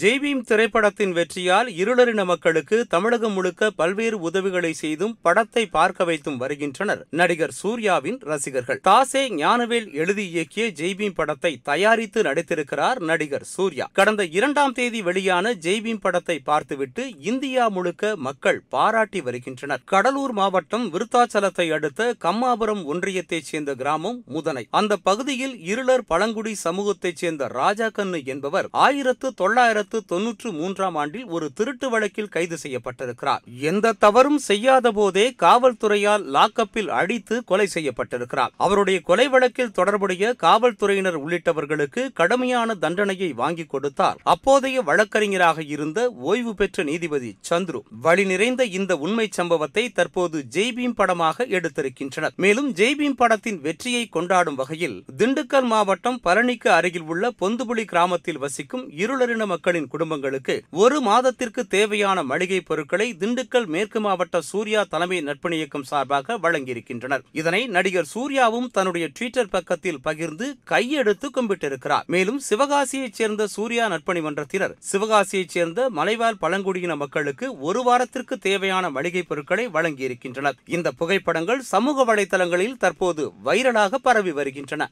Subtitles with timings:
[0.00, 7.06] ஜெய்பீம் திரைப்படத்தின் வெற்றியால் இருளரின மக்களுக்கு தமிழகம் முழுக்க பல்வேறு உதவிகளை செய்தும் படத்தை பார்க்க வைத்தும் வருகின்றனர்.
[7.10, 8.80] நடிகர் சூர்யாவின் ரசிகர்கள்.
[8.80, 13.90] தாசே ஞானவேல் எழுதி இயக்கிய ஜெய்பீம் படத்தை தயாரித்து நடித்திருக்கிறார் நடிகர் சூர்யா.
[13.92, 19.82] கடந்த இரண்டாம் தேதி வெளியான ஜெய்பீம் படத்தை பார்த்துவிட்டு இந்தியா முழுக்க மக்கள் பாராட்டி வருகின்றனர்.
[19.84, 24.64] கடலூர் மாவட்டம் விருத்தாச்சலத்தை அடுத்த கம்மாபுரம் ஒன்றியத்தைச் சேர்ந்த கிராமம் முதனை.
[24.70, 31.52] அந்த பகுதியில் இருளர் பழங்குடி சமூகத்தைச் சேர்ந்த ராஜா கண்ணு என்பவர் ஆயிரத்து தொள்ளாயிரத்து தொன்னூற்று மூன்றாம் ஆண்டில் ஒரு
[31.54, 33.42] திருட்டு வழக்கில் கைது செய்யப்பட்டிருக்கிறார்.
[33.60, 38.48] எந்த தவறும் செய்யாத போதே காவல்துறையால் லாக்கப்பில் அடித்து கொலை செய்யப்பட்டிருக்கிறார்.
[38.56, 44.18] அவருடைய கொலை வழக்கில் தொடர்புடைய காவல்துறையினர் உள்ளிட்டவர்களுக்கு கடுமையான தண்டனையை வாங்கி கொடுத்தார்.
[44.22, 51.44] அப்போதைய வழக்கறிஞராக இருந்த ஓய்வு பெற்ற நீதிபதி சந்துரு வழி நிறைந்த இந்த உண்மை சம்பவத்தை தற்போது ஜெய்பீம் படமாக
[51.44, 52.30] எடுத்திருக்கின்றனர்.
[52.36, 59.46] மேலும் ஜெய்பீம் படத்தின் வெற்றியை கொண்டாடும் வகையில் திண்டுக்கல் மாவட்டம் பழனிக்கு அருகில் உள்ள பொந்துபுலி கிராமத்தில் வசிக்கும் இருளரின
[59.46, 66.38] மக்களின் குடும்பங்களுக்கு ஒரு மாதத்திற்கு தேவையான மளிகை பொருட்களை திண்டுக்கல் மேற்கு மாவட்ட சூர்யா தலைமை நட்பணி இயக்கம் சார்பாக
[66.38, 67.20] வழங்கியிருக்கின்றனர்.
[67.32, 72.04] இதனை நடிகர் சூர்யாவும் தன்னுடைய ட்விட்டர் பக்கத்தில் பகிர்ந்து கையெடுத்து கும்பிட்டிருக்கிறார்.
[72.06, 79.22] மேலும் சிவகாசியைச் சேர்ந்த சூர்யா நட்பணி மன்றத்தினர் சிவகாசியைச் சேர்ந்த மலைவாழ் பழங்குடியின மக்களுக்கு ஒரு வாரத்திற்கு தேவையான மளிகை
[79.22, 80.58] பொருட்களை வழங்கியிருக்கின்றனர்.
[80.64, 84.90] இந்த புகைப்படங்கள் சமூக வலைதளங்களில் தற்போது வைரலாக பரவி வருகின்றன.